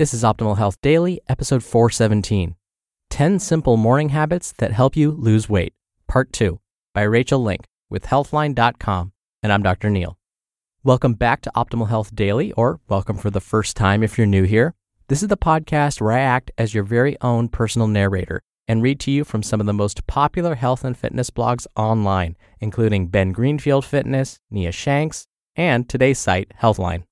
This 0.00 0.14
is 0.14 0.22
Optimal 0.22 0.56
Health 0.56 0.80
Daily, 0.80 1.20
episode 1.28 1.62
417 1.62 2.56
10 3.10 3.38
Simple 3.38 3.76
Morning 3.76 4.08
Habits 4.08 4.54
That 4.56 4.72
Help 4.72 4.96
You 4.96 5.10
Lose 5.10 5.46
Weight, 5.46 5.74
Part 6.08 6.32
2, 6.32 6.58
by 6.94 7.02
Rachael 7.02 7.42
Link 7.42 7.66
with 7.90 8.04
Healthline.com. 8.04 9.12
And 9.42 9.52
I'm 9.52 9.62
Dr. 9.62 9.90
Neil. 9.90 10.16
Welcome 10.82 11.12
back 11.12 11.42
to 11.42 11.52
Optimal 11.54 11.90
Health 11.90 12.14
Daily, 12.14 12.50
or 12.52 12.80
welcome 12.88 13.18
for 13.18 13.28
the 13.28 13.42
first 13.42 13.76
time 13.76 14.02
if 14.02 14.16
you're 14.16 14.26
new 14.26 14.44
here. 14.44 14.74
This 15.08 15.20
is 15.20 15.28
the 15.28 15.36
podcast 15.36 16.00
where 16.00 16.12
I 16.12 16.20
act 16.20 16.50
as 16.56 16.72
your 16.72 16.84
very 16.84 17.18
own 17.20 17.50
personal 17.50 17.86
narrator 17.86 18.40
and 18.66 18.82
read 18.82 19.00
to 19.00 19.10
you 19.10 19.22
from 19.22 19.42
some 19.42 19.60
of 19.60 19.66
the 19.66 19.74
most 19.74 20.06
popular 20.06 20.54
health 20.54 20.82
and 20.82 20.96
fitness 20.96 21.28
blogs 21.28 21.66
online, 21.76 22.38
including 22.58 23.08
Ben 23.08 23.32
Greenfield 23.32 23.84
Fitness, 23.84 24.40
Nia 24.50 24.72
Shanks, 24.72 25.26
and 25.56 25.86
today's 25.90 26.18
site, 26.18 26.54
Healthline. 26.58 27.02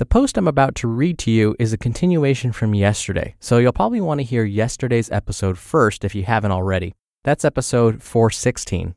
The 0.00 0.06
post 0.06 0.38
I'm 0.38 0.48
about 0.48 0.76
to 0.76 0.88
read 0.88 1.18
to 1.18 1.30
you 1.30 1.54
is 1.58 1.74
a 1.74 1.76
continuation 1.76 2.52
from 2.52 2.74
yesterday, 2.74 3.34
so 3.38 3.58
you'll 3.58 3.74
probably 3.74 4.00
want 4.00 4.18
to 4.20 4.24
hear 4.24 4.44
yesterday's 4.44 5.10
episode 5.10 5.58
first 5.58 6.06
if 6.06 6.14
you 6.14 6.22
haven't 6.22 6.52
already. 6.52 6.94
That's 7.22 7.44
episode 7.44 8.02
416. 8.02 8.94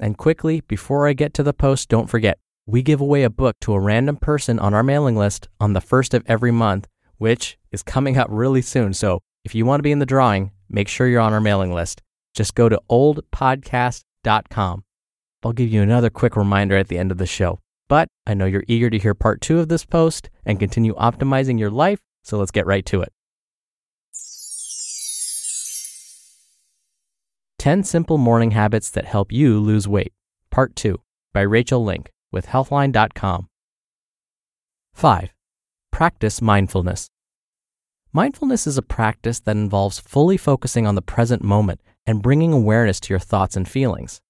And 0.00 0.16
quickly, 0.16 0.62
before 0.62 1.06
I 1.06 1.12
get 1.12 1.34
to 1.34 1.42
the 1.42 1.52
post, 1.52 1.90
don't 1.90 2.08
forget, 2.08 2.38
we 2.64 2.80
give 2.80 2.98
away 2.98 3.24
a 3.24 3.28
book 3.28 3.56
to 3.60 3.74
a 3.74 3.78
random 3.78 4.16
person 4.16 4.58
on 4.58 4.72
our 4.72 4.82
mailing 4.82 5.16
list 5.16 5.48
on 5.60 5.74
the 5.74 5.82
first 5.82 6.14
of 6.14 6.24
every 6.24 6.50
month, 6.50 6.88
which 7.18 7.58
is 7.70 7.82
coming 7.82 8.16
up 8.16 8.28
really 8.30 8.62
soon. 8.62 8.94
So 8.94 9.20
if 9.44 9.54
you 9.54 9.66
want 9.66 9.80
to 9.80 9.84
be 9.84 9.92
in 9.92 9.98
the 9.98 10.06
drawing, 10.06 10.52
make 10.70 10.88
sure 10.88 11.08
you're 11.08 11.20
on 11.20 11.34
our 11.34 11.42
mailing 11.42 11.74
list. 11.74 12.00
Just 12.34 12.54
go 12.54 12.70
to 12.70 12.80
oldpodcast.com. 12.90 14.84
I'll 15.44 15.52
give 15.52 15.68
you 15.68 15.82
another 15.82 16.08
quick 16.08 16.36
reminder 16.36 16.78
at 16.78 16.88
the 16.88 16.96
end 16.96 17.12
of 17.12 17.18
the 17.18 17.26
show. 17.26 17.60
But 17.88 18.08
I 18.26 18.34
know 18.34 18.44
you're 18.44 18.64
eager 18.68 18.90
to 18.90 18.98
hear 18.98 19.14
part 19.14 19.40
two 19.40 19.58
of 19.60 19.68
this 19.68 19.84
post 19.84 20.28
and 20.44 20.60
continue 20.60 20.94
optimizing 20.94 21.58
your 21.58 21.70
life, 21.70 22.00
so 22.22 22.38
let's 22.38 22.50
get 22.50 22.66
right 22.66 22.84
to 22.86 23.00
it. 23.00 23.12
10 27.58 27.82
Simple 27.82 28.18
Morning 28.18 28.52
Habits 28.52 28.88
That 28.90 29.06
Help 29.06 29.32
You 29.32 29.58
Lose 29.58 29.88
Weight, 29.88 30.12
Part 30.50 30.76
2, 30.76 31.00
by 31.32 31.40
Rachael 31.40 31.82
Link 31.82 32.12
with 32.30 32.46
Healthline.com. 32.46 33.48
5. 34.94 35.34
Practice 35.90 36.40
mindfulness. 36.40 37.08
Mindfulness 38.12 38.66
is 38.66 38.78
a 38.78 38.82
practice 38.82 39.40
that 39.40 39.56
involves 39.56 39.98
fully 39.98 40.36
focusing 40.36 40.86
on 40.86 40.94
the 40.94 41.02
present 41.02 41.42
moment 41.42 41.80
and 42.06 42.22
bringing 42.22 42.52
awareness 42.52 43.00
to 43.00 43.12
your 43.12 43.18
thoughts 43.18 43.56
and 43.56 43.68
feelings. 43.68 44.20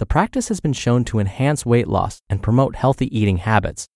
The 0.00 0.06
practice 0.06 0.48
has 0.48 0.58
been 0.58 0.72
shown 0.72 1.04
to 1.04 1.20
enhance 1.20 1.64
weight 1.64 1.86
loss 1.86 2.20
and 2.28 2.42
promote 2.42 2.74
healthy 2.74 3.16
eating 3.16 3.36
habits. 3.36 3.86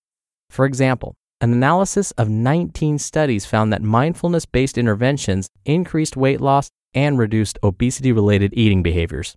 For 0.49 0.65
example, 0.65 1.15
an 1.41 1.51
analysis 1.51 2.11
of 2.11 2.29
19 2.29 2.99
studies 2.99 3.45
found 3.45 3.73
that 3.73 3.81
mindfulness 3.81 4.45
based 4.45 4.77
interventions 4.77 5.49
increased 5.65 6.15
weight 6.15 6.39
loss 6.39 6.69
and 6.93 7.17
reduced 7.17 7.59
obesity 7.63 8.13
related 8.13 8.53
eating 8.55 8.81
behaviors. 8.81 9.35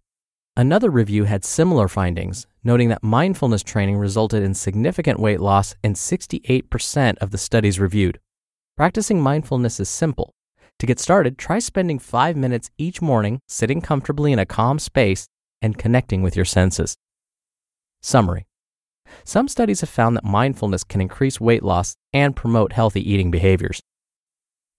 Another 0.57 0.89
review 0.89 1.25
had 1.25 1.45
similar 1.45 1.89
findings, 1.89 2.47
noting 2.63 2.91
that 2.91 3.03
mindfulness 3.03 3.65
training 3.65 3.97
resulted 3.97 4.45
in 4.45 4.55
significant 4.55 5.19
weight 5.19 5.41
loss 5.41 5.75
in 5.83 5.95
68% 5.95 7.19
of 7.19 7.33
the 7.33 7.39
studies 7.39 7.81
reviewed. 7.81 8.21
Practicing 8.77 9.21
mindfulness 9.21 9.81
is 9.81 9.89
simple. 9.89 10.33
To 10.79 10.87
get 10.87 11.01
started, 11.01 11.39
try 11.39 11.59
spending 11.59 11.99
five 11.99 12.37
minutes 12.37 12.71
each 12.79 13.03
morning 13.03 13.41
sitting 13.49 13.81
comfortably 13.81 14.33
in 14.33 14.39
a 14.39 14.47
calm 14.47 14.79
space 14.79 15.27
and 15.63 15.79
connecting 15.79 16.21
with 16.21 16.37
your 16.37 16.45
senses. 16.45 16.97
Summary 18.03 18.47
Some 19.25 19.49
studies 19.49 19.81
have 19.81 19.89
found 19.89 20.17
that 20.17 20.25
mindfulness 20.25 20.85
can 20.85 21.01
increase 21.01 21.41
weight 21.41 21.63
loss 21.63 21.97
and 22.13 22.37
promote 22.37 22.73
healthy 22.73 23.09
eating 23.11 23.31
behaviors. 23.31 23.81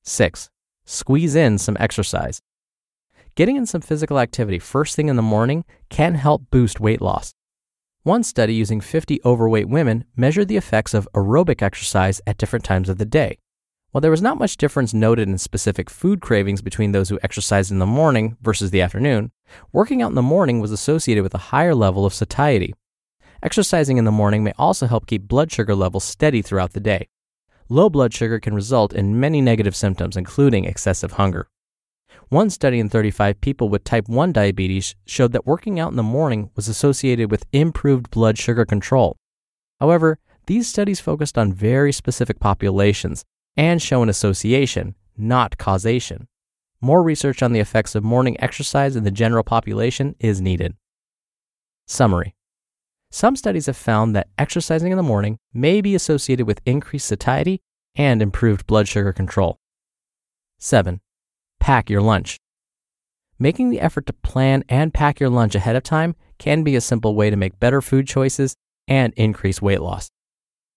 6. 0.04 0.50
Squeeze 0.86 1.36
in 1.36 1.58
some 1.58 1.78
exercise. 1.80 2.42
Getting 3.36 3.56
in 3.56 3.66
some 3.66 3.82
physical 3.82 4.20
activity 4.20 4.60
first 4.60 4.96
thing 4.96 5.08
in 5.08 5.16
the 5.16 5.22
morning 5.22 5.64
can 5.90 6.16
help 6.16 6.44
boost 6.52 6.80
weight 6.80 7.02
loss. 7.02 7.34
One 8.04 8.22
study 8.22 8.54
using 8.54 8.82
50 8.82 9.22
overweight 9.24 9.70
women 9.70 10.04
measured 10.16 10.50
the 10.50 10.58
effects 10.58 10.94
of 10.94 11.08
aerobic 11.16 11.62
exercise 11.62 12.20
at 12.28 12.38
different 12.38 12.66
times 12.66 12.90
of 12.90 12.98
the 12.98 13.06
day. 13.06 13.40
While 13.94 14.02
there 14.02 14.10
was 14.10 14.24
not 14.24 14.40
much 14.40 14.58
difference 14.58 14.92
noted 14.92 15.30
in 15.30 15.38
specific 15.38 15.88
food 15.88 16.20
cravings 16.20 16.64
between 16.64 16.94
those 16.94 17.10
who 17.10 17.20
exercised 17.22 17.70
in 17.70 17.78
the 17.78 17.86
morning 17.86 18.38
versus 18.42 18.72
the 18.72 18.82
afternoon, 18.82 19.32
working 19.72 20.02
out 20.02 20.10
in 20.10 20.16
the 20.16 20.24
morning 20.24 20.60
was 20.60 20.72
associated 20.72 21.22
with 21.22 21.36
a 21.36 21.54
higher 21.54 21.76
level 21.76 22.04
of 22.04 22.12
satiety. 22.12 22.74
Exercising 23.44 23.98
in 23.98 24.06
the 24.06 24.12
morning 24.12 24.44
may 24.44 24.52
also 24.58 24.88
help 24.88 25.06
keep 25.06 25.28
blood 25.28 25.52
sugar 25.52 25.76
levels 25.76 26.04
steady 26.04 26.42
throughout 26.42 26.74
the 26.74 26.80
day. 26.80 27.08
Low 27.70 27.88
blood 27.88 28.16
sugar 28.16 28.40
can 28.40 28.56
result 28.56 28.94
in 28.94 29.20
many 29.20 29.42
negative 29.42 29.76
symptoms, 29.76 30.18
including 30.18 30.66
excessive 30.66 31.12
hunger. 31.12 31.48
One 32.30 32.50
study 32.50 32.80
in 32.80 32.90
35 32.90 33.42
people 33.42 33.70
with 33.70 33.84
type 33.84 34.10
1 34.10 34.32
diabetes 34.34 34.96
showed 35.06 35.34
that 35.34 35.46
working 35.46 35.80
out 35.80 35.92
in 35.92 35.98
the 35.98 36.02
morning 36.02 36.50
was 36.56 36.68
associated 36.68 37.30
with 37.30 37.46
improved 37.52 38.10
blood 38.10 38.40
sugar 38.40 38.66
control. 38.66 39.18
However, 39.80 40.18
these 40.48 40.68
studies 40.68 41.00
focused 41.00 41.38
on 41.38 41.54
very 41.54 41.94
specific 41.94 42.40
populations 42.40 43.24
and 43.56 43.82
show 43.82 44.02
an 44.02 44.10
association, 44.10 44.96
not 45.18 45.58
causation. 45.58 46.28
More 46.82 47.04
research 47.04 47.42
on 47.42 47.54
the 47.54 47.60
effects 47.60 47.96
of 47.96 48.04
morning 48.04 48.36
exercise 48.42 48.96
in 48.96 49.04
the 49.04 49.12
general 49.12 49.44
population 49.44 50.16
is 50.20 50.42
needed. 50.42 50.76
Summary 51.88 52.36
Some 53.12 53.36
studies 53.36 53.68
have 53.68 53.78
found 53.78 54.16
that 54.16 54.28
exercising 54.38 54.92
in 54.92 54.98
the 54.98 55.04
morning 55.04 55.38
may 55.54 55.82
be 55.82 55.96
associated 55.96 56.48
with 56.48 56.62
increased 56.66 57.08
satiety 57.08 57.62
and 57.96 58.22
improved 58.22 58.68
blood 58.68 58.88
sugar 58.88 59.14
control. 59.14 59.60
7. 60.60 61.00
Pack 61.60 61.90
your 61.90 62.02
lunch. 62.02 62.40
Making 63.40 63.70
the 63.70 63.82
effort 63.82 64.06
to 64.08 64.14
plan 64.14 64.64
and 64.70 64.94
pack 64.94 65.20
your 65.20 65.30
lunch 65.30 65.56
ahead 65.56 65.76
of 65.76 65.84
time 65.84 66.16
can 66.38 66.64
be 66.64 66.76
a 66.76 66.82
simple 66.82 67.16
way 67.16 67.30
to 67.30 67.36
make 67.36 67.60
better 67.60 67.82
food 67.82 68.08
choices 68.08 68.56
and 68.88 69.14
increase 69.16 69.62
weight 69.62 69.82
loss. 69.82 70.10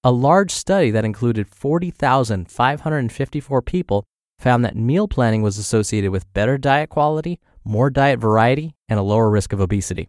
A 0.04 0.12
large 0.12 0.52
study 0.52 0.92
that 0.92 1.04
included 1.04 1.48
40,554 1.48 3.62
people 3.62 4.04
found 4.38 4.64
that 4.64 4.76
meal 4.76 5.08
planning 5.08 5.42
was 5.42 5.58
associated 5.58 6.10
with 6.10 6.32
better 6.32 6.58
diet 6.58 6.90
quality, 6.90 7.40
more 7.64 7.90
diet 7.90 8.20
variety, 8.20 8.74
and 8.88 8.98
a 8.98 9.02
lower 9.02 9.30
risk 9.30 9.52
of 9.52 9.60
obesity. 9.60 10.08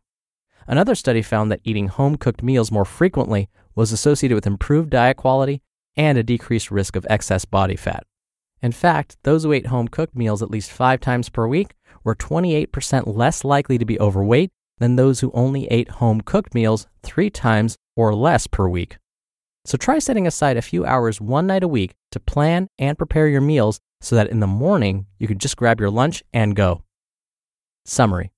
Another 0.68 0.96
study 0.96 1.22
found 1.22 1.52
that 1.52 1.62
eating 1.64 1.88
home 1.88 2.18
cooked 2.18 2.44
meals 2.44 2.72
more 2.72 2.86
frequently 2.86 3.50
was 3.74 3.92
associated 3.92 4.36
with 4.36 4.46
improved 4.46 4.90
diet 4.90 5.18
quality 5.18 5.62
and 5.96 6.18
a 6.18 6.24
decreased 6.24 6.70
risk 6.70 6.96
of 6.96 7.08
excess 7.10 7.46
body 7.46 7.76
fat. 7.76 8.04
In 8.62 8.72
fact, 8.72 9.18
those 9.24 9.44
who 9.44 9.54
ate 9.54 9.68
home 9.68 9.88
cooked 9.88 10.16
meals 10.16 10.42
at 10.42 10.52
least 10.52 10.72
five 10.72 11.00
times 11.00 11.30
per 11.30 11.48
week 11.48 11.74
were 12.04 12.16
28% 12.16 13.16
less 13.16 13.44
likely 13.44 13.78
to 13.78 13.86
be 13.86 14.00
overweight 14.00 14.52
than 14.80 14.96
those 14.96 15.22
who 15.22 15.32
only 15.34 15.68
ate 15.68 15.90
home 15.90 16.22
cooked 16.22 16.54
meals 16.54 16.88
three 17.02 17.30
times 17.30 17.78
or 17.96 18.14
less 18.14 18.48
per 18.48 18.68
week. 18.68 18.98
So 19.68 19.78
try 19.78 20.00
setting 20.00 20.26
aside 20.26 20.56
a 20.56 20.62
few 20.62 20.86
hours 20.86 21.20
one 21.20 21.46
night 21.46 21.62
a 21.62 21.68
week 21.68 21.94
to 22.14 22.22
plan 22.22 22.70
and 22.80 22.98
prepare 22.98 23.28
your 23.28 23.42
meals 23.42 23.82
so 24.00 24.16
that 24.16 24.30
in 24.30 24.40
the 24.40 24.48
morning 24.48 25.08
you 25.20 25.28
can 25.28 25.40
just 25.40 25.58
grab 25.58 25.82
your 25.82 25.90
lunch 25.90 26.24
and 26.32 26.56
go. 26.56 26.86
Summary 27.84 28.32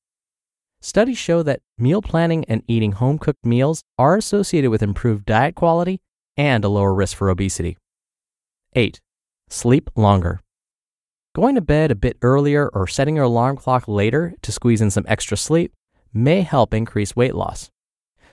Studies 0.81 1.19
show 1.19 1.43
that 1.43 1.61
meal 1.77 2.01
planning 2.01 2.45
and 2.45 2.63
eating 2.67 2.93
home 2.93 3.19
cooked 3.19 3.45
meals 3.45 3.83
are 3.99 4.17
associated 4.17 4.71
with 4.71 4.81
improved 4.81 5.25
diet 5.25 5.53
quality 5.53 6.01
and 6.35 6.65
a 6.65 6.69
lower 6.69 6.95
risk 6.95 7.15
for 7.15 7.29
obesity. 7.29 7.77
8. 8.73 8.99
Sleep 9.51 9.91
longer. 9.95 10.41
Going 11.35 11.53
to 11.53 11.61
bed 11.61 11.91
a 11.91 11.95
bit 11.95 12.17
earlier 12.23 12.69
or 12.69 12.87
setting 12.87 13.17
your 13.17 13.25
alarm 13.25 13.55
clock 13.55 13.87
later 13.87 14.33
to 14.41 14.51
squeeze 14.51 14.81
in 14.81 14.89
some 14.89 15.05
extra 15.07 15.37
sleep 15.37 15.73
may 16.11 16.41
help 16.41 16.73
increase 16.73 17.15
weight 17.15 17.35
loss. 17.35 17.69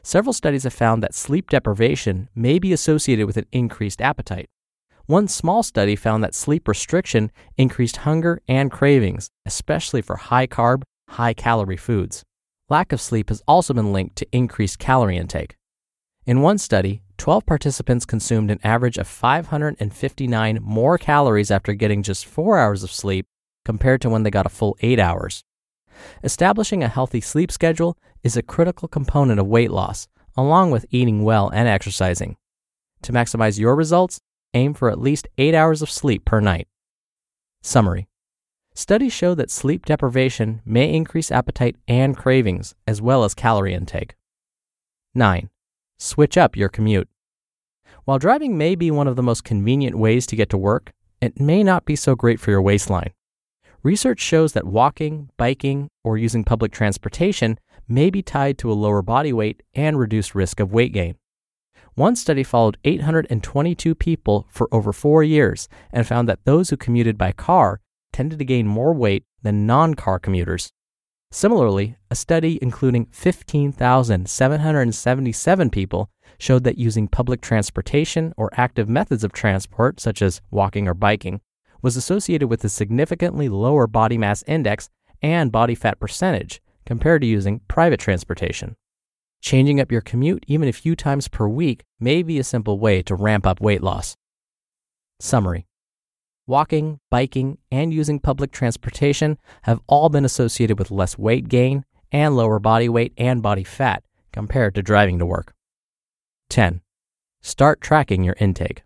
Several 0.07 0.33
studies 0.33 0.63
have 0.63 0.73
found 0.73 1.03
that 1.03 1.17
sleep 1.17 1.51
deprivation 1.51 2.29
may 2.33 2.61
be 2.61 2.73
associated 2.73 3.27
with 3.27 3.37
an 3.37 3.47
increased 3.51 4.01
appetite. 4.01 4.47
One 5.07 5.27
small 5.27 5.65
study 5.65 5.97
found 5.97 6.23
that 6.23 6.33
sleep 6.33 6.69
restriction 6.69 7.33
increased 7.57 7.97
hunger 7.97 8.41
and 8.47 8.71
cravings, 8.71 9.31
especially 9.45 10.03
for 10.03 10.15
high 10.15 10.47
carb, 10.47 10.85
high 11.09 11.35
calorie 11.35 11.77
foods. 11.77 12.23
Lack 12.69 12.93
of 12.93 13.01
sleep 13.01 13.31
has 13.31 13.43
also 13.49 13.75
been 13.75 13.93
linked 13.93 14.15
to 14.15 14.29
increased 14.31 14.79
calorie 14.79 15.17
intake. 15.17 15.57
In 16.25 16.41
one 16.41 16.59
study, 16.59 17.03
12 17.19 17.45
participants 17.45 18.07
consumed 18.07 18.53
an 18.53 18.61
average 18.63 18.99
of 18.99 19.09
559 19.09 20.61
more 20.63 20.99
calories 20.99 21.51
after 21.51 21.73
getting 21.73 22.05
just 22.05 22.27
4 22.27 22.61
hours 22.61 22.85
of 22.85 22.93
sleep 22.93 23.27
compared 23.65 24.01
to 24.03 24.09
when 24.09 24.23
they 24.23 24.31
got 24.31 24.47
a 24.47 24.51
full 24.51 24.77
8 24.81 25.01
hours. 25.01 25.43
Establishing 26.23 26.83
a 26.83 26.89
healthy 26.89 27.21
sleep 27.21 27.51
schedule 27.51 27.97
is 28.23 28.37
a 28.37 28.43
critical 28.43 28.89
component 28.89 29.41
of 29.41 29.47
weight 29.47 29.71
loss, 29.71 30.09
along 30.37 30.71
with 30.71 30.87
eating 30.91 31.25
well 31.25 31.49
and 31.49 31.69
exercising. 31.69 32.37
To 33.03 33.13
maximize 33.13 33.59
your 33.59 33.75
results, 33.77 34.21
aim 34.55 34.75
for 34.75 34.91
at 34.91 35.01
least 35.01 35.29
8 35.39 35.55
hours 35.55 35.83
of 35.83 35.91
sleep 35.91 36.25
per 36.25 36.41
night. 36.41 36.69
Summary 37.63 38.09
Studies 38.75 39.13
show 39.13 39.35
that 39.35 39.51
sleep 39.51 39.87
deprivation 39.87 40.61
may 40.67 40.93
increase 40.93 41.33
appetite 41.33 41.77
and 41.89 42.17
cravings, 42.17 42.75
as 42.87 43.01
well 43.01 43.25
as 43.25 43.35
calorie 43.35 43.73
intake. 43.73 44.15
9. 45.15 45.49
Switch 45.99 46.37
up 46.37 46.57
your 46.57 46.69
commute. 46.69 47.09
While 48.05 48.19
driving 48.19 48.59
may 48.59 48.75
be 48.75 48.91
one 48.91 49.09
of 49.09 49.17
the 49.17 49.23
most 49.23 49.45
convenient 49.45 49.97
ways 49.97 50.27
to 50.27 50.37
get 50.37 50.51
to 50.51 50.59
work, 50.59 50.93
it 51.23 51.41
may 51.41 51.63
not 51.63 51.87
be 51.87 51.97
so 51.97 52.15
great 52.15 52.39
for 52.39 52.51
your 52.51 52.61
waistline. 52.61 53.13
Research 53.87 54.19
shows 54.19 54.53
that 54.55 54.67
walking, 54.67 55.31
biking, 55.37 55.87
or 56.03 56.19
using 56.19 56.43
public 56.43 56.73
transportation 56.73 57.57
may 57.87 58.11
be 58.11 58.21
tied 58.21 58.59
to 58.59 58.73
a 58.73 58.75
lower 58.75 59.01
body 59.01 59.33
weight 59.33 59.63
and 59.75 59.97
reduced 59.97 60.35
risk 60.35 60.59
of 60.59 60.73
weight 60.73 60.93
gain. 60.93 61.15
One 61.95 62.17
study 62.17 62.43
followed 62.43 62.79
822 62.83 63.95
people 63.95 64.49
for 64.51 64.67
over 64.73 64.93
four 64.93 65.23
years 65.23 65.69
and 65.93 66.05
found 66.05 66.29
that 66.29 66.45
those 66.45 66.71
who 66.71 66.77
commuted 66.77 67.17
by 67.17 67.31
car 67.31 67.81
tended 68.13 68.41
to 68.41 68.45
gain 68.45 68.67
more 68.67 68.93
weight 68.93 69.23
than 69.43 69.69
non 69.69 69.95
car 69.95 70.19
commuters. 70.19 70.73
Similarly, 71.31 71.97
a 72.11 72.17
study 72.17 72.59
including 72.61 73.07
15,777 73.13 75.71
people 75.71 76.11
showed 76.41 76.65
that 76.65 76.77
using 76.77 77.07
public 77.07 77.41
transportation 77.41 78.35
or 78.37 78.51
active 78.55 78.89
methods 78.89 79.23
of 79.23 79.33
transport, 79.33 80.01
such 80.01 80.23
as 80.23 80.41
walking 80.51 80.89
or 80.89 80.95
biking, 80.95 81.41
was 81.83 81.97
associated 81.97 82.49
with 82.49 82.65
a 82.65 82.69
significantly 82.69 83.49
lower 83.49 83.87
body 83.87 84.19
mass 84.19 84.43
index 84.47 84.89
and 85.23 85.53
body 85.53 85.75
fat 85.75 85.99
percentage 85.99 86.61
compared 86.85 87.23
to 87.23 87.27
using 87.27 87.61
private 87.69 88.01
transportation. 88.01 88.77
Changing 89.41 89.81
up 89.81 89.93
your 89.93 90.01
commute 90.01 90.45
even 90.47 90.69
a 90.69 90.73
few 90.73 90.97
times 90.97 91.29
per 91.29 91.47
week 91.47 91.85
may 92.01 92.23
be 92.23 92.39
a 92.39 92.45
simple 92.45 92.79
way 92.79 93.03
to 93.03 93.15
ramp 93.15 93.47
up 93.47 93.61
weight 93.61 93.83
loss. 93.83 94.17
Summary 95.21 95.67
Walking, 96.49 97.01
biking, 97.11 97.59
and 97.73 97.93
using 97.93 98.21
public 98.21 98.53
transportation 98.53 99.37
have 99.63 99.81
all 99.89 100.09
been 100.09 100.25
associated 100.25 100.79
with 100.79 100.93
less 100.93 101.19
weight 101.19 101.49
gain 101.49 101.85
and 102.13 102.37
lower 102.37 102.61
body 102.61 102.89
weight 102.89 103.13
and 103.17 103.43
body 103.43 103.65
fat 103.65 104.05
compared 104.33 104.75
to 104.77 104.83
driving 104.83 105.19
to 105.19 105.27
work. 105.27 105.55
10. 106.51 106.83
Start 107.43 107.81
tracking 107.81 108.23
your 108.23 108.37
intake. 108.39 108.86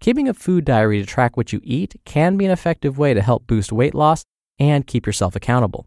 Keeping 0.00 0.28
a 0.28 0.34
food 0.34 0.64
diary 0.64 1.00
to 1.00 1.06
track 1.06 1.36
what 1.36 1.52
you 1.52 1.60
eat 1.64 2.00
can 2.04 2.36
be 2.36 2.44
an 2.44 2.50
effective 2.50 2.98
way 2.98 3.14
to 3.14 3.22
help 3.22 3.46
boost 3.46 3.72
weight 3.72 3.94
loss 3.94 4.24
and 4.58 4.86
keep 4.86 5.06
yourself 5.06 5.34
accountable. 5.34 5.86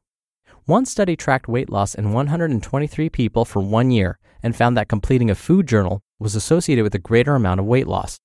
One 0.66 0.86
study 0.86 1.16
tracked 1.16 1.48
weight 1.48 1.70
loss 1.70 1.96
in 1.96 2.12
123 2.12 3.10
people 3.10 3.46
for 3.46 3.60
one 3.62 3.92
year 3.92 4.20
and 4.44 4.56
found 4.56 4.78
that 4.78 4.88
completing 4.88 5.30
a 5.30 5.36
food 5.36 5.68
journal 5.68 6.02
was 6.20 6.36
associated 6.36 6.84
with 6.84 6.96
a 6.96 7.00
greater 7.00 7.36
amount 7.36 7.60
of 7.60 7.66
weight 7.66 7.88
loss. 7.88 8.20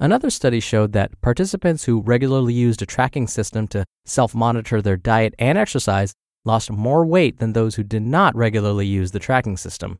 Another 0.00 0.30
study 0.30 0.60
showed 0.60 0.92
that 0.92 1.20
participants 1.20 1.84
who 1.84 2.02
regularly 2.02 2.52
used 2.52 2.82
a 2.82 2.86
tracking 2.86 3.26
system 3.26 3.68
to 3.68 3.84
self 4.04 4.34
monitor 4.34 4.82
their 4.82 4.96
diet 4.96 5.34
and 5.38 5.56
exercise 5.56 6.14
lost 6.44 6.70
more 6.70 7.06
weight 7.06 7.38
than 7.38 7.52
those 7.52 7.76
who 7.76 7.82
did 7.82 8.02
not 8.02 8.36
regularly 8.36 8.86
use 8.86 9.12
the 9.12 9.18
tracking 9.18 9.56
system. 9.56 9.98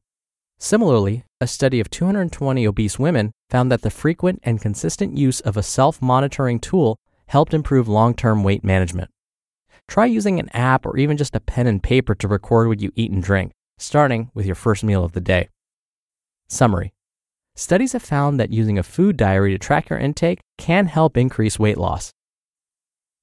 Similarly, 0.65 1.25
a 1.43 1.47
study 1.47 1.79
of 1.79 1.91
220 1.91 2.67
obese 2.67 2.99
women 2.99 3.33
found 3.51 3.71
that 3.71 3.83
the 3.83 3.91
frequent 3.91 4.41
and 4.45 4.63
consistent 4.63 5.15
use 5.15 5.41
of 5.41 5.59
a 5.59 5.63
self 5.63 6.01
monitoring 6.01 6.59
tool 6.59 6.97
helped 7.27 7.53
improve 7.53 7.87
long 7.87 8.15
term 8.15 8.43
weight 8.43 8.65
management. 8.65 9.11
Try 9.89 10.07
using 10.07 10.41
an 10.41 10.49
app 10.55 10.87
or 10.87 10.97
even 10.97 11.19
just 11.19 11.37
a 11.37 11.41
pen 11.41 11.67
and 11.67 11.83
paper 11.83 12.15
to 12.15 12.27
record 12.27 12.69
what 12.69 12.81
you 12.81 12.93
eat 12.95 13.11
and 13.11 13.23
drink, 13.23 13.53
starting 13.77 14.31
with 14.33 14.47
your 14.47 14.55
first 14.55 14.83
meal 14.83 15.05
of 15.05 15.13
the 15.13 15.21
day. 15.21 15.51
Summary 16.49 16.95
Studies 17.55 17.93
have 17.93 18.03
found 18.03 18.41
that 18.41 18.49
using 18.49 18.79
a 18.79 18.83
food 18.83 19.19
diary 19.19 19.53
to 19.53 19.59
track 19.59 19.91
your 19.91 19.99
intake 19.99 20.41
can 20.57 20.87
help 20.87 21.19
increase 21.19 21.59
weight 21.59 21.77
loss. 21.77 22.11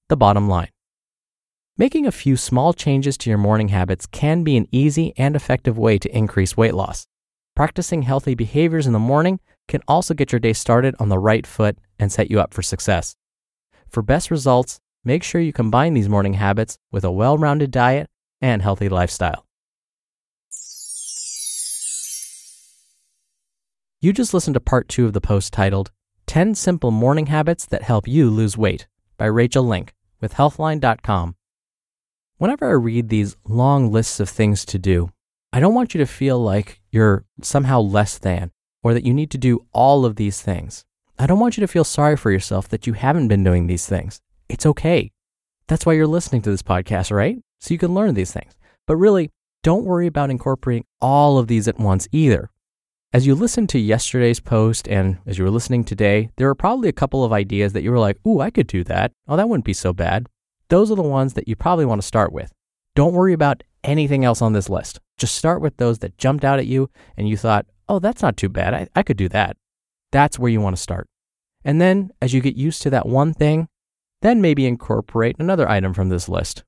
The 0.10 0.16
bottom 0.16 0.48
line 0.48 0.70
Making 1.76 2.06
a 2.06 2.12
few 2.12 2.38
small 2.38 2.72
changes 2.72 3.18
to 3.18 3.32
your 3.32 3.40
morning 3.40 3.70
habits 3.70 4.06
can 4.06 4.44
be 4.44 4.58
an 4.58 4.68
easy 4.72 5.12
and 5.18 5.36
effective 5.36 5.80
way 5.80 5.98
to 5.98 6.16
increase 6.16 6.56
weight 6.56 6.76
loss. 6.76 7.08
Practicing 7.62 8.02
healthy 8.02 8.34
behaviors 8.34 8.88
in 8.88 8.92
the 8.92 8.98
morning 8.98 9.40
can 9.68 9.82
also 9.88 10.16
get 10.16 10.32
your 10.32 10.40
day 10.40 10.52
started 10.52 10.96
on 10.98 11.10
the 11.10 11.20
right 11.20 11.46
foot 11.46 11.78
and 12.00 12.12
set 12.12 12.32
you 12.32 12.40
up 12.40 12.56
for 12.56 12.64
success. 12.64 13.16
For 13.88 14.02
best 14.02 14.32
results, 14.32 14.80
make 15.04 15.22
sure 15.22 15.40
you 15.40 15.54
combine 15.54 15.94
these 15.94 16.10
morning 16.10 16.34
habits 16.34 16.80
with 16.92 17.04
a 17.04 17.12
well 17.12 17.38
rounded 17.38 17.70
diet 17.70 18.10
and 18.42 18.64
healthy 18.64 18.90
lifestyle. 18.90 19.46
You 24.00 24.12
just 24.12 24.34
listened 24.34 24.56
to 24.56 24.60
part 24.60 24.90
two 24.90 25.06
of 25.06 25.14
the 25.14 25.22
post 25.22 25.54
titled 25.54 25.92
10 26.26 26.56
Simple 26.56 26.90
Morning 26.90 27.28
Habits 27.28 27.68
That 27.68 27.84
Help 27.84 28.08
You 28.08 28.32
Lose 28.32 28.58
Weight 28.58 28.88
by 29.18 29.28
Rachael 29.28 29.68
Link 29.68 29.94
with 30.20 30.34
Healthline.com. 30.34 31.36
Whenever 32.40 32.68
I 32.68 32.74
read 32.74 33.10
these 33.10 33.38
long 33.46 33.92
lists 33.92 34.20
of 34.20 34.30
things 34.30 34.66
to 34.66 34.80
do, 34.80 35.12
I 35.54 35.60
don't 35.60 35.74
want 35.74 35.94
you 35.94 35.98
to 36.00 36.06
feel 36.06 36.40
like 36.40 36.80
you're 36.92 37.26
somehow 37.42 37.82
less 37.82 38.18
than 38.18 38.52
or 38.84 38.94
that 38.94 39.06
you 39.06 39.14
need 39.14 39.30
to 39.32 39.38
do 39.38 39.66
all 39.74 40.06
of 40.06 40.16
these 40.16 40.42
things. 40.42 40.86
I 41.20 41.28
don't 41.28 41.40
want 41.40 41.58
you 41.58 41.62
to 41.62 41.68
feel 41.68 41.84
sorry 41.84 42.16
for 42.16 42.32
yourself 42.32 42.70
that 42.70 42.88
you 42.88 42.94
haven't 42.94 43.28
been 43.28 43.44
doing 43.44 43.68
these 43.68 43.86
things. 43.86 44.22
It's 44.48 44.66
okay. 44.66 45.12
That's 45.68 45.86
why 45.86 45.94
you're 45.94 46.08
listening 46.08 46.42
to 46.44 46.50
this 46.50 46.64
podcast, 46.64 47.12
right? 47.12 47.38
So 47.60 47.74
you 47.74 47.78
can 47.78 47.94
learn 47.94 48.14
these 48.14 48.32
things. 48.32 48.54
But 48.88 48.96
really, 48.96 49.30
don't 49.62 49.84
worry 49.84 50.08
about 50.08 50.30
incorporating 50.30 50.86
all 51.02 51.38
of 51.38 51.48
these 51.48 51.68
at 51.68 51.78
once 51.78 52.08
either. 52.14 52.50
As 53.14 53.28
you 53.28 53.36
listened 53.36 53.68
to 53.70 53.80
yesterday's 53.80 54.40
post 54.40 54.88
and 54.88 55.18
as 55.26 55.38
you 55.38 55.44
were 55.44 55.52
listening 55.52 55.84
today, 55.84 56.30
there 56.38 56.48
are 56.48 56.56
probably 56.56 56.88
a 56.88 56.94
couple 56.94 57.26
of 57.26 57.34
ideas 57.34 57.74
that 57.74 57.84
you 57.84 57.92
were 57.92 58.00
like, 58.00 58.18
ooh, 58.26 58.40
I 58.40 58.52
could 58.52 58.68
do 58.68 58.86
that. 58.86 59.12
Oh, 59.28 59.36
that 59.36 59.50
wouldn't 59.50 59.66
be 59.66 59.74
so 59.74 59.92
bad. 59.92 60.30
Those 60.70 60.90
are 60.90 60.96
the 60.96 61.02
ones 61.02 61.34
that 61.34 61.50
you 61.50 61.58
probably 61.58 61.86
want 61.86 62.02
to 62.02 62.08
start 62.08 62.32
with. 62.32 62.54
Don't 62.96 63.14
worry 63.14 63.34
about 63.34 63.64
anything 63.84 64.26
else 64.26 64.42
on 64.42 64.54
this 64.54 64.70
list. 64.70 65.00
Just 65.18 65.36
start 65.36 65.62
with 65.62 65.78
those 65.78 66.00
that 66.00 66.18
jumped 66.18 66.44
out 66.44 66.60
at 66.60 66.68
you 66.68 66.90
and 67.18 67.28
you 67.28 67.38
thought, 67.38 67.66
oh, 67.88 68.00
that's 68.00 68.22
not 68.22 68.38
too 68.38 68.50
bad. 68.50 68.74
I, 68.74 68.88
I 68.96 69.04
could 69.04 69.18
do 69.18 69.30
that. 69.30 69.58
That's 70.12 70.40
where 70.40 70.52
you 70.52 70.62
want 70.62 70.76
to 70.76 70.82
start. 70.82 71.08
And 71.64 71.80
then 71.80 72.12
as 72.22 72.34
you 72.34 72.42
get 72.42 72.56
used 72.56 72.82
to 72.84 72.90
that 72.90 73.06
one 73.06 73.34
thing, 73.34 73.68
then 74.22 74.42
maybe 74.42 74.66
incorporate 74.66 75.36
another 75.40 75.70
item 75.70 75.94
from 75.94 76.10
this 76.10 76.30
list. 76.30 76.64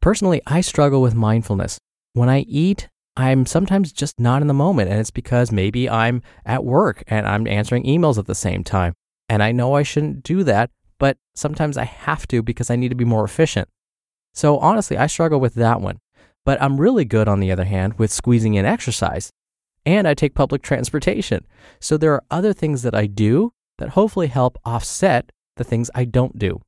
Personally, 0.00 0.40
I 0.46 0.60
struggle 0.60 1.00
with 1.02 1.14
mindfulness. 1.14 1.78
When 2.12 2.28
I 2.28 2.40
eat, 2.40 2.88
I'm 3.16 3.46
sometimes 3.46 3.92
just 3.92 4.18
not 4.18 4.42
in 4.42 4.48
the 4.48 4.54
moment, 4.54 4.90
and 4.90 4.98
it's 4.98 5.10
because 5.10 5.52
maybe 5.52 5.88
I'm 5.88 6.22
at 6.44 6.64
work 6.64 7.04
and 7.06 7.26
I'm 7.26 7.46
answering 7.46 7.84
emails 7.84 8.18
at 8.18 8.26
the 8.26 8.34
same 8.34 8.64
time. 8.64 8.94
And 9.28 9.42
I 9.42 9.52
know 9.52 9.74
I 9.74 9.82
shouldn't 9.82 10.22
do 10.22 10.42
that, 10.44 10.70
but 10.98 11.16
sometimes 11.34 11.78
I 11.78 11.84
have 11.84 12.26
to 12.28 12.42
because 12.42 12.70
I 12.70 12.76
need 12.76 12.90
to 12.90 12.94
be 12.94 13.04
more 13.04 13.24
efficient. 13.24 13.68
So 14.32 14.58
honestly, 14.58 14.96
I 14.96 15.06
struggle 15.06 15.40
with 15.40 15.54
that 15.54 15.80
one. 15.80 15.98
But 16.44 16.60
I'm 16.62 16.80
really 16.80 17.04
good, 17.04 17.28
on 17.28 17.40
the 17.40 17.50
other 17.50 17.64
hand, 17.64 17.94
with 17.98 18.12
squeezing 18.12 18.54
in 18.54 18.66
exercise. 18.66 19.30
And 19.86 20.06
I 20.08 20.14
take 20.14 20.34
public 20.34 20.62
transportation. 20.62 21.46
So 21.80 21.96
there 21.96 22.12
are 22.12 22.24
other 22.30 22.52
things 22.52 22.82
that 22.82 22.94
I 22.94 23.06
do 23.06 23.52
that 23.78 23.90
hopefully 23.90 24.28
help 24.28 24.58
offset 24.64 25.30
the 25.56 25.64
things 25.64 25.90
I 25.94 26.04
don't 26.04 26.38
do. 26.38 26.60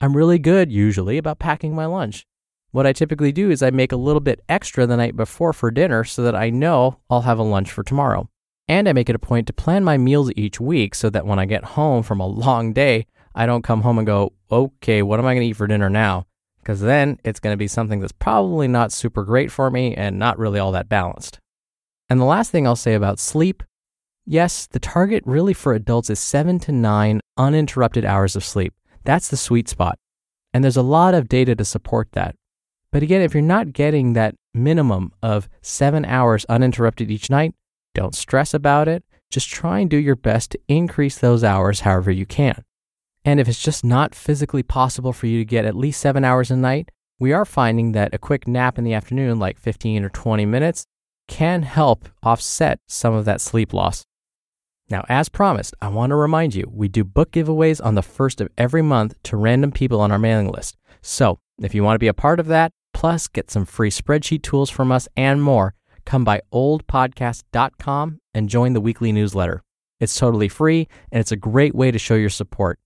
I'm 0.00 0.16
really 0.16 0.38
good, 0.38 0.70
usually, 0.70 1.18
about 1.18 1.38
packing 1.38 1.74
my 1.74 1.86
lunch. 1.86 2.26
What 2.70 2.86
I 2.86 2.92
typically 2.92 3.32
do 3.32 3.50
is 3.50 3.62
I 3.62 3.70
make 3.70 3.92
a 3.92 3.96
little 3.96 4.20
bit 4.20 4.42
extra 4.48 4.86
the 4.86 4.96
night 4.96 5.16
before 5.16 5.54
for 5.54 5.70
dinner 5.70 6.04
so 6.04 6.22
that 6.22 6.34
I 6.34 6.50
know 6.50 6.98
I'll 7.08 7.22
have 7.22 7.38
a 7.38 7.42
lunch 7.42 7.70
for 7.70 7.82
tomorrow. 7.82 8.28
And 8.68 8.88
I 8.88 8.92
make 8.92 9.08
it 9.08 9.14
a 9.14 9.20
point 9.20 9.46
to 9.46 9.52
plan 9.52 9.84
my 9.84 9.96
meals 9.96 10.30
each 10.36 10.60
week 10.60 10.94
so 10.94 11.08
that 11.10 11.24
when 11.24 11.38
I 11.38 11.46
get 11.46 11.64
home 11.64 12.02
from 12.02 12.20
a 12.20 12.26
long 12.26 12.72
day, 12.72 13.06
I 13.34 13.46
don't 13.46 13.62
come 13.62 13.82
home 13.82 13.98
and 13.98 14.06
go, 14.06 14.32
okay, 14.50 15.02
what 15.02 15.18
am 15.20 15.26
I 15.26 15.34
going 15.34 15.44
to 15.44 15.48
eat 15.48 15.56
for 15.56 15.66
dinner 15.66 15.88
now? 15.88 16.26
Because 16.66 16.80
then 16.80 17.16
it's 17.22 17.38
going 17.38 17.52
to 17.52 17.56
be 17.56 17.68
something 17.68 18.00
that's 18.00 18.10
probably 18.10 18.66
not 18.66 18.90
super 18.90 19.22
great 19.22 19.52
for 19.52 19.70
me 19.70 19.94
and 19.94 20.18
not 20.18 20.36
really 20.36 20.58
all 20.58 20.72
that 20.72 20.88
balanced. 20.88 21.38
And 22.10 22.20
the 22.20 22.24
last 22.24 22.50
thing 22.50 22.66
I'll 22.66 22.74
say 22.74 22.94
about 22.94 23.20
sleep 23.20 23.62
yes, 24.28 24.66
the 24.66 24.80
target 24.80 25.22
really 25.24 25.54
for 25.54 25.74
adults 25.74 26.10
is 26.10 26.18
seven 26.18 26.58
to 26.58 26.72
nine 26.72 27.20
uninterrupted 27.36 28.04
hours 28.04 28.34
of 28.34 28.42
sleep. 28.44 28.74
That's 29.04 29.28
the 29.28 29.36
sweet 29.36 29.68
spot. 29.68 29.96
And 30.52 30.64
there's 30.64 30.76
a 30.76 30.82
lot 30.82 31.14
of 31.14 31.28
data 31.28 31.54
to 31.54 31.64
support 31.64 32.08
that. 32.12 32.34
But 32.90 33.04
again, 33.04 33.22
if 33.22 33.32
you're 33.32 33.42
not 33.44 33.72
getting 33.72 34.14
that 34.14 34.34
minimum 34.52 35.12
of 35.22 35.48
seven 35.62 36.04
hours 36.04 36.44
uninterrupted 36.48 37.12
each 37.12 37.30
night, 37.30 37.54
don't 37.94 38.16
stress 38.16 38.52
about 38.52 38.88
it. 38.88 39.04
Just 39.30 39.48
try 39.48 39.78
and 39.78 39.88
do 39.88 39.96
your 39.96 40.16
best 40.16 40.50
to 40.50 40.60
increase 40.66 41.18
those 41.18 41.44
hours 41.44 41.80
however 41.80 42.10
you 42.10 42.26
can. 42.26 42.64
And 43.26 43.40
if 43.40 43.48
it's 43.48 43.60
just 43.60 43.84
not 43.84 44.14
physically 44.14 44.62
possible 44.62 45.12
for 45.12 45.26
you 45.26 45.38
to 45.38 45.44
get 45.44 45.64
at 45.64 45.74
least 45.74 46.00
seven 46.00 46.24
hours 46.24 46.52
a 46.52 46.56
night, 46.56 46.92
we 47.18 47.32
are 47.32 47.44
finding 47.44 47.90
that 47.90 48.14
a 48.14 48.18
quick 48.18 48.46
nap 48.46 48.78
in 48.78 48.84
the 48.84 48.94
afternoon, 48.94 49.40
like 49.40 49.58
15 49.58 50.04
or 50.04 50.08
20 50.10 50.46
minutes, 50.46 50.86
can 51.26 51.62
help 51.62 52.08
offset 52.22 52.78
some 52.86 53.14
of 53.14 53.24
that 53.24 53.40
sleep 53.40 53.72
loss. 53.72 54.04
Now, 54.88 55.04
as 55.08 55.28
promised, 55.28 55.74
I 55.82 55.88
want 55.88 56.10
to 56.10 56.14
remind 56.14 56.54
you 56.54 56.70
we 56.72 56.86
do 56.86 57.02
book 57.02 57.32
giveaways 57.32 57.84
on 57.84 57.96
the 57.96 58.02
first 58.02 58.40
of 58.40 58.48
every 58.56 58.82
month 58.82 59.20
to 59.24 59.36
random 59.36 59.72
people 59.72 60.00
on 60.00 60.12
our 60.12 60.20
mailing 60.20 60.52
list. 60.52 60.76
So, 61.02 61.40
if 61.60 61.74
you 61.74 61.82
want 61.82 61.96
to 61.96 62.04
be 62.04 62.06
a 62.06 62.14
part 62.14 62.38
of 62.38 62.46
that, 62.46 62.70
plus 62.94 63.26
get 63.26 63.50
some 63.50 63.64
free 63.64 63.90
spreadsheet 63.90 64.42
tools 64.42 64.70
from 64.70 64.92
us 64.92 65.08
and 65.16 65.42
more, 65.42 65.74
come 66.04 66.22
by 66.22 66.42
oldpodcast.com 66.52 68.20
and 68.34 68.48
join 68.48 68.72
the 68.72 68.80
weekly 68.80 69.10
newsletter. 69.10 69.64
It's 69.98 70.16
totally 70.16 70.48
free 70.48 70.86
and 71.10 71.20
it's 71.20 71.32
a 71.32 71.36
great 71.36 71.74
way 71.74 71.90
to 71.90 71.98
show 71.98 72.14
your 72.14 72.30
support. 72.30 72.78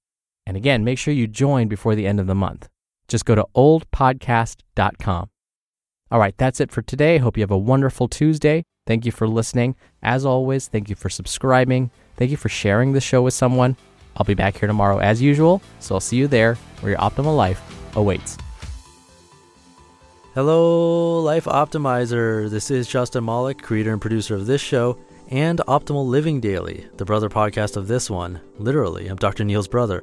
And 0.50 0.56
again, 0.56 0.82
make 0.82 0.98
sure 0.98 1.14
you 1.14 1.28
join 1.28 1.68
before 1.68 1.94
the 1.94 2.08
end 2.08 2.18
of 2.18 2.26
the 2.26 2.34
month. 2.34 2.68
Just 3.06 3.24
go 3.24 3.36
to 3.36 3.46
oldpodcast.com. 3.54 5.30
All 6.10 6.18
right, 6.18 6.34
that's 6.38 6.60
it 6.60 6.72
for 6.72 6.82
today. 6.82 7.18
Hope 7.18 7.36
you 7.36 7.44
have 7.44 7.52
a 7.52 7.56
wonderful 7.56 8.08
Tuesday. 8.08 8.64
Thank 8.84 9.06
you 9.06 9.12
for 9.12 9.28
listening. 9.28 9.76
As 10.02 10.26
always, 10.26 10.66
thank 10.66 10.88
you 10.88 10.96
for 10.96 11.08
subscribing. 11.08 11.92
Thank 12.16 12.32
you 12.32 12.36
for 12.36 12.48
sharing 12.48 12.94
the 12.94 13.00
show 13.00 13.22
with 13.22 13.32
someone. 13.32 13.76
I'll 14.16 14.24
be 14.24 14.34
back 14.34 14.56
here 14.56 14.66
tomorrow 14.66 14.98
as 14.98 15.22
usual, 15.22 15.62
so 15.78 15.94
I'll 15.94 16.00
see 16.00 16.16
you 16.16 16.26
there 16.26 16.56
where 16.80 16.90
your 16.90 16.98
optimal 16.98 17.36
life 17.36 17.62
awaits. 17.94 18.36
Hello, 20.34 21.20
Life 21.20 21.44
Optimizer. 21.44 22.50
This 22.50 22.72
is 22.72 22.88
Justin 22.88 23.24
Malik, 23.24 23.62
creator 23.62 23.92
and 23.92 24.00
producer 24.00 24.34
of 24.34 24.46
this 24.46 24.60
show 24.60 24.98
and 25.28 25.60
Optimal 25.68 26.08
Living 26.08 26.40
Daily, 26.40 26.88
the 26.96 27.04
brother 27.04 27.28
podcast 27.28 27.76
of 27.76 27.86
this 27.86 28.10
one. 28.10 28.40
Literally, 28.58 29.06
I'm 29.06 29.16
Dr. 29.16 29.44
Neil's 29.44 29.68
brother. 29.68 30.02